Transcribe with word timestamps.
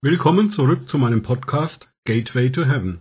Willkommen 0.00 0.52
zurück 0.52 0.88
zu 0.88 0.96
meinem 0.96 1.22
Podcast 1.22 1.90
Gateway 2.04 2.52
to 2.52 2.64
Heaven. 2.64 3.00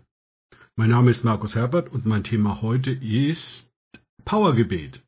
Mein 0.75 0.89
Name 0.89 1.11
ist 1.11 1.23
Markus 1.23 1.53
Herbert 1.53 1.91
und 1.91 2.07
mein 2.07 2.23
Thema 2.23 2.63
heute 2.63 2.89
ist 2.89 3.69
Powergebet. 4.25 5.03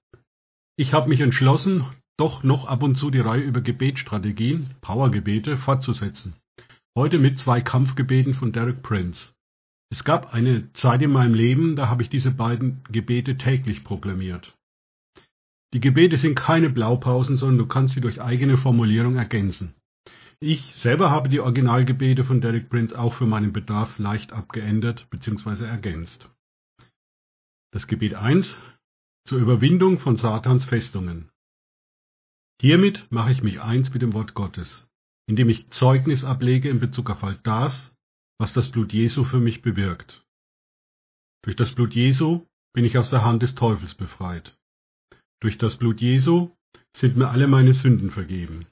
Ich 0.78 0.94
habe 0.94 1.10
mich 1.10 1.20
entschlossen, 1.22 1.84
doch 2.16 2.44
noch 2.44 2.66
ab 2.66 2.84
und 2.84 2.96
zu 2.96 3.10
die 3.10 3.20
Reihe 3.20 3.42
über 3.42 3.62
Gebetsstrategien, 3.62 4.76
Powergebete, 4.82 5.58
fortzusetzen. 5.58 6.36
Heute 6.96 7.18
mit 7.18 7.40
zwei 7.40 7.60
Kampfgebeten 7.60 8.36
von 8.36 8.52
Derek 8.52 8.84
Prince. 8.84 9.34
Es 9.92 10.04
gab 10.04 10.32
eine 10.32 10.72
Zeit 10.74 11.02
in 11.02 11.12
meinem 11.12 11.34
Leben, 11.34 11.76
da 11.76 11.90
habe 11.90 12.04
ich 12.04 12.10
diese 12.10 12.30
beiden 12.30 12.84
Gebete 12.92 13.36
täglich 13.36 13.84
proklamiert. 13.84 14.56
Die 15.74 15.82
Gebete 15.82 16.18
sind 16.18 16.36
keine 16.36 16.70
Blaupausen, 16.70 17.38
sondern 17.38 17.58
du 17.58 17.66
kannst 17.66 17.96
sie 17.96 18.02
durch 18.02 18.22
eigene 18.22 18.58
Formulierung 18.58 19.16
ergänzen. 19.16 19.74
Ich 20.42 20.74
selber 20.76 21.12
habe 21.12 21.28
die 21.28 21.42
Originalgebete 21.42 22.24
von 22.24 22.40
Derek 22.40 22.70
Prince 22.70 22.98
auch 22.98 23.14
für 23.14 23.26
meinen 23.26 23.52
Bedarf 23.52 24.00
leicht 24.00 24.32
abgeändert 24.32 25.10
bzw. 25.10 25.66
ergänzt. 25.66 26.32
Das 27.72 27.88
Gebet 27.88 28.14
1 28.14 28.58
zur 29.26 29.40
Überwindung 29.40 30.00
von 30.00 30.16
Satans 30.16 30.64
Festungen. 30.64 31.30
Hiermit 32.62 33.12
mache 33.12 33.32
ich 33.32 33.44
mich 33.44 33.60
eins 33.60 33.92
mit 33.92 34.02
dem 34.02 34.14
Wort 34.14 34.34
Gottes, 34.34 34.90
indem 35.28 35.50
ich 35.50 35.70
Zeugnis 35.72 36.24
ablege 36.24 36.70
in 36.70 36.80
Bezug 36.80 37.10
auf 37.10 37.22
all 37.22 37.38
das, 37.44 37.98
was 38.38 38.54
das 38.54 38.72
Blut 38.72 38.94
Jesu 38.94 39.26
für 39.26 39.42
mich 39.42 39.62
bewirkt. 39.62 40.26
Durch 41.44 41.58
das 41.58 41.76
Blut 41.76 41.94
Jesu 41.94 42.46
bin 42.74 42.86
ich 42.86 42.98
aus 42.98 43.10
der 43.10 43.26
Hand 43.26 43.44
des 43.44 43.56
Teufels 43.56 43.94
befreit. 43.94 44.58
Durch 45.42 45.58
das 45.58 45.76
Blut 45.76 46.00
Jesu 46.00 46.56
sind 46.96 47.18
mir 47.18 47.30
alle 47.30 47.48
meine 47.48 47.74
Sünden 47.74 48.10
vergeben. 48.10 48.68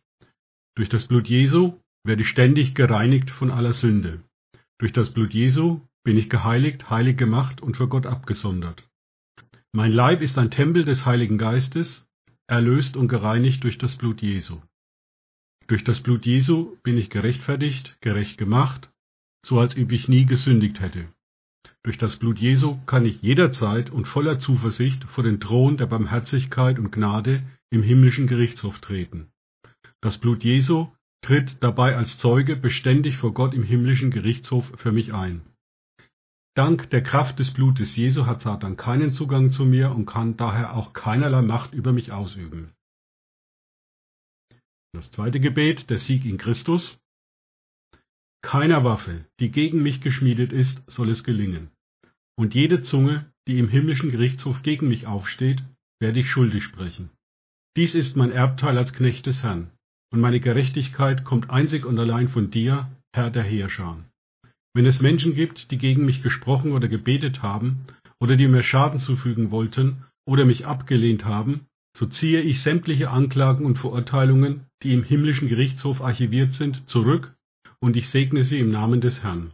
Durch 0.78 0.90
das 0.90 1.08
Blut 1.08 1.28
Jesu 1.28 1.74
werde 2.04 2.22
ich 2.22 2.30
ständig 2.30 2.76
gereinigt 2.76 3.32
von 3.32 3.50
aller 3.50 3.74
Sünde. 3.74 4.24
Durch 4.78 4.94
das 4.94 5.12
Blut 5.12 5.34
Jesu 5.34 5.82
bin 6.04 6.20
ich 6.20 6.30
geheiligt, 6.30 6.92
heilig 6.92 7.18
gemacht 7.18 7.62
und 7.62 7.76
für 7.76 7.88
Gott 7.88 8.06
abgesondert. 8.06 8.88
Mein 9.72 9.92
Leib 9.92 10.22
ist 10.22 10.38
ein 10.38 10.52
Tempel 10.52 10.86
des 10.86 11.08
Heiligen 11.08 11.40
Geistes, 11.40 12.08
erlöst 12.46 12.96
und 12.96 13.08
gereinigt 13.08 13.64
durch 13.64 13.80
das 13.80 13.96
Blut 13.96 14.22
Jesu. 14.22 14.62
Durch 15.66 15.84
das 15.84 16.02
Blut 16.02 16.28
Jesu 16.28 16.78
bin 16.84 16.96
ich 16.96 17.10
gerechtfertigt, 17.10 17.98
gerecht 18.02 18.38
gemacht, 18.38 18.92
so 19.44 19.60
als 19.60 19.76
ob 19.76 19.92
ich 19.92 20.08
nie 20.08 20.28
gesündigt 20.28 20.80
hätte. 20.80 21.08
Durch 21.82 21.98
das 21.98 22.18
Blut 22.18 22.38
Jesu 22.38 22.78
kann 22.86 23.04
ich 23.04 23.24
jederzeit 23.24 23.90
und 23.90 24.08
voller 24.08 24.38
Zuversicht 24.38 25.06
vor 25.06 25.24
den 25.24 25.40
Thron 25.40 25.78
der 25.78 25.88
Barmherzigkeit 25.88 26.78
und 26.78 26.92
Gnade 26.92 27.42
im 27.72 27.82
himmlischen 27.82 28.28
Gerichtshof 28.28 28.78
treten. 28.78 29.32
Das 30.02 30.20
Blut 30.20 30.44
Jesu 30.44 30.92
tritt 31.22 31.64
dabei 31.64 31.96
als 31.96 32.18
Zeuge 32.18 32.56
beständig 32.56 33.18
vor 33.18 33.34
Gott 33.34 33.54
im 33.54 33.64
himmlischen 33.64 34.12
Gerichtshof 34.12 34.72
für 34.78 34.92
mich 34.92 35.14
ein. 35.14 35.42
Dank 36.56 36.90
der 36.90 37.04
Kraft 37.04 37.40
des 37.40 37.52
Blutes 37.54 37.96
Jesu 37.96 38.26
hat 38.26 38.42
Satan 38.42 38.78
keinen 38.78 39.12
Zugang 39.12 39.52
zu 39.52 39.66
mir 39.66 39.92
und 39.92 40.06
kann 40.06 40.38
daher 40.38 40.76
auch 40.76 40.94
keinerlei 40.94 41.42
Macht 41.42 41.74
über 41.74 41.94
mich 41.94 42.12
ausüben. 42.12 42.74
Das 44.94 45.12
zweite 45.12 45.40
Gebet, 45.40 45.90
der 45.90 46.00
Sieg 46.00 46.26
in 46.26 46.38
Christus. 46.38 47.00
Keiner 48.42 48.84
Waffe, 48.84 49.26
die 49.40 49.52
gegen 49.52 49.84
mich 49.84 50.02
geschmiedet 50.02 50.54
ist, 50.54 50.84
soll 50.88 51.10
es 51.10 51.24
gelingen. 51.24 51.72
Und 52.36 52.56
jede 52.56 52.82
Zunge, 52.82 53.32
die 53.48 53.60
im 53.60 53.68
himmlischen 53.68 54.10
Gerichtshof 54.12 54.64
gegen 54.64 54.88
mich 54.88 55.06
aufsteht, 55.06 55.64
werde 56.00 56.20
ich 56.20 56.30
schuldig 56.30 56.64
sprechen. 56.64 57.10
Dies 57.76 57.94
ist 57.94 58.16
mein 58.16 58.32
Erbteil 58.32 58.78
als 58.78 58.94
Knecht 58.94 59.26
des 59.26 59.44
Herrn 59.44 59.72
und 60.12 60.20
meine 60.20 60.40
Gerechtigkeit 60.40 61.24
kommt 61.24 61.50
einzig 61.50 61.86
und 61.86 62.00
allein 62.00 62.28
von 62.28 62.50
dir, 62.50 62.90
Herr 63.14 63.30
der 63.30 63.44
Heerscharen. 63.44 64.06
Wenn 64.74 64.86
es 64.86 65.02
Menschen 65.02 65.34
gibt, 65.34 65.72
die 65.72 65.78
gegen 65.78 66.06
mich 66.06 66.22
gesprochen 66.22 66.72
oder 66.72 66.88
gebetet 66.88 67.42
haben, 67.42 67.86
oder 68.20 68.36
die 68.36 68.48
mir 68.48 68.64
Schaden 68.64 69.00
zufügen 69.00 69.52
wollten, 69.52 70.04
oder 70.26 70.46
mich 70.46 70.66
abgelehnt 70.66 71.26
haben, 71.26 71.68
so 71.96 72.06
ziehe 72.06 72.42
ich 72.42 72.62
sämtliche 72.62 73.10
Anklagen 73.10 73.66
und 73.66 73.80
Verurteilungen, 73.80 74.66
die 74.84 74.94
im 74.94 75.04
himmlischen 75.04 75.50
Gerichtshof 75.50 76.02
archiviert 76.02 76.54
sind, 76.54 76.88
zurück, 76.88 77.34
und 77.80 77.96
ich 77.96 78.10
segne 78.10 78.44
sie 78.44 78.60
im 78.60 78.70
Namen 78.70 79.02
des 79.02 79.24
Herrn. 79.24 79.52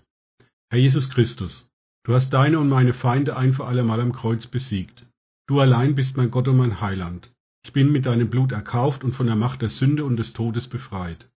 Herr 0.69 0.80
Jesus 0.80 1.09
Christus, 1.09 1.69
du 2.06 2.13
hast 2.13 2.31
deine 2.31 2.59
und 2.59 2.68
meine 2.68 2.94
Feinde 2.94 3.38
ein 3.38 3.53
für 3.53 3.66
allemal 3.66 4.02
am 4.02 4.12
Kreuz 4.12 4.47
besiegt. 4.47 5.06
Du 5.47 5.59
allein 5.59 5.96
bist 5.96 6.18
mein 6.18 6.31
Gott 6.31 6.47
und 6.47 6.58
mein 6.58 6.81
Heiland. 6.81 7.33
Ich 7.66 7.72
bin 7.72 7.91
mit 7.91 8.06
deinem 8.06 8.29
Blut 8.29 8.51
erkauft 8.51 9.03
und 9.03 9.16
von 9.16 9.25
der 9.25 9.35
Macht 9.35 9.62
der 9.62 9.69
Sünde 9.69 10.03
und 10.03 10.18
des 10.18 10.34
Todes 10.34 10.68
befreit. 10.68 11.29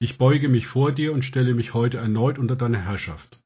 Ich 0.00 0.18
beuge 0.18 0.48
mich 0.48 0.66
vor 0.66 0.92
dir 0.92 1.12
und 1.12 1.24
stelle 1.24 1.54
mich 1.54 1.72
heute 1.72 1.98
erneut 1.98 2.38
unter 2.38 2.56
deine 2.56 2.80
Herrschaft. 2.80 3.40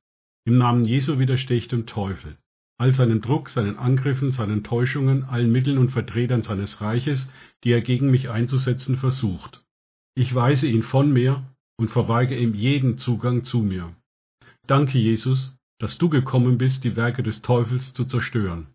Im 0.44 0.59
Namen 0.59 0.84
Jesu 0.84 1.19
widerstehe 1.19 1.56
ich 1.56 1.69
dem 1.69 1.87
Teufel, 1.87 2.37
all 2.78 2.94
seinen 2.94 3.20
Druck, 3.20 3.48
seinen 3.48 3.78
Angriffen, 3.78 4.32
seinen 4.32 4.65
Täuschungen, 4.65 5.25
allen 5.25 5.53
Mitteln 5.53 5.78
und 5.78 5.91
Vertretern 5.91 6.43
seines 6.43 6.81
Reiches, 6.81 7.31
die 7.65 7.70
er 7.70 7.81
gegen 7.81 8.10
mich 8.10 8.28
einzusetzen 8.28 8.97
versucht. 8.97 9.64
Ich 10.14 10.34
weise 10.34 10.66
ihn 10.66 10.82
von 10.82 11.12
mir 11.12 11.44
und 11.76 11.91
verweige 11.91 12.37
ihm 12.37 12.54
jeden 12.54 12.99
Zugang 12.99 13.44
zu 13.44 13.60
mir. 13.60 13.94
Danke, 14.66 14.99
Jesus, 14.99 15.54
dass 15.78 15.99
du 15.99 16.09
gekommen 16.09 16.59
bist, 16.59 16.84
die 16.84 16.97
Werke 16.97 17.22
des 17.22 17.43
Teufels 17.43 17.93
zu 17.93 18.04
zerstören. 18.04 18.69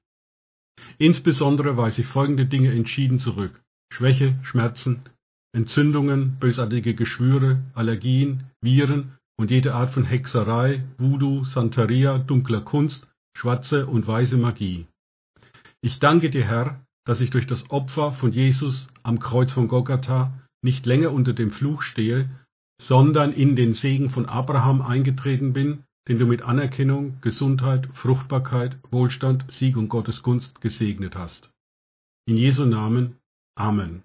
Insbesondere 0.98 1.78
weise 1.78 2.02
ich 2.02 2.08
folgende 2.08 2.46
Dinge 2.46 2.72
entschieden 2.72 3.20
zurück. 3.20 3.62
Schwäche, 3.94 4.36
Schmerzen, 4.44 5.02
Entzündungen, 5.54 6.38
bösartige 6.40 6.94
Geschwüre, 6.94 7.64
Allergien, 7.74 8.46
Viren 8.62 9.18
und 9.40 9.52
jede 9.52 9.74
Art 9.74 9.92
von 9.92 10.04
Hexerei, 10.04 10.84
Voodoo, 10.98 11.46
Santeria, 11.46 12.18
dunkler 12.18 12.62
Kunst, 12.62 13.08
schwarze 13.38 13.88
und 13.88 14.08
weiße 14.08 14.38
Magie. 14.38 14.88
Ich 15.82 16.00
danke 16.00 16.30
dir, 16.30 16.44
Herr, 16.44 16.84
dass 17.06 17.22
ich 17.22 17.30
durch 17.30 17.48
das 17.48 17.70
Opfer 17.70 18.12
von 18.12 18.32
Jesus 18.32 18.88
am 19.04 19.20
Kreuz 19.20 19.52
von 19.52 19.68
Golgatha 19.68 20.34
nicht 20.64 20.86
länger 20.86 21.12
unter 21.12 21.34
dem 21.34 21.52
Fluch 21.52 21.82
stehe, 21.82 22.30
sondern 22.82 23.32
in 23.32 23.56
den 23.56 23.74
Segen 23.74 24.10
von 24.10 24.26
Abraham 24.26 24.82
eingetreten 24.82 25.54
bin 25.54 25.84
den 26.08 26.20
du 26.20 26.26
mit 26.26 26.42
Anerkennung, 26.42 27.20
Gesundheit, 27.22 27.90
Fruchtbarkeit, 27.94 28.78
Wohlstand, 28.92 29.46
Sieg 29.52 29.76
und 29.78 29.90
Gottes 29.90 30.24
Gunst 30.24 30.62
gesegnet 30.62 31.16
hast. 31.16 31.52
In 32.26 32.38
Jesu 32.38 32.66
Namen. 32.66 33.18
Amen. 33.56 34.04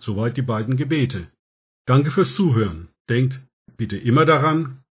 Soweit 0.00 0.36
die 0.36 0.42
beiden 0.42 0.76
Gebete. 0.76 1.30
Danke 1.86 2.10
fürs 2.10 2.34
Zuhören. 2.34 2.88
Denkt 3.08 3.40
bitte 3.76 3.96
immer 3.96 4.26
daran, 4.26 4.82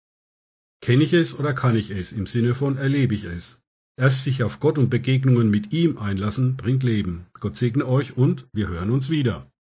kenne 0.82 1.04
ich 1.04 1.14
es 1.14 1.38
oder 1.38 1.54
kann 1.54 1.76
ich 1.76 1.92
es, 1.92 2.12
im 2.12 2.26
Sinne 2.26 2.56
von 2.56 2.78
erlebe 2.78 3.14
ich 3.14 3.24
es. 3.24 3.62
Erst 3.98 4.24
sich 4.24 4.44
auf 4.44 4.60
Gott 4.60 4.78
und 4.78 4.90
Begegnungen 4.90 5.50
mit 5.50 5.74
ihm 5.74 5.98
einlassen, 5.98 6.58
bringt 6.58 6.84
Leben. 6.84 7.28
Gott 7.34 7.58
segne 7.58 7.86
euch 7.86 8.18
und 8.18 8.48
wir 8.54 8.68
hören 8.70 8.90
uns 8.90 9.10
wieder. 9.10 9.52